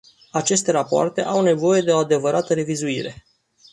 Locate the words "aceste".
0.31-0.71